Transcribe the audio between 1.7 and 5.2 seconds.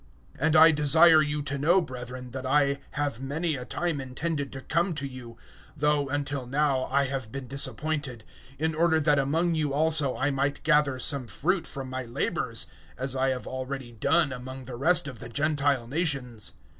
brethren, that I have many a time intended to come to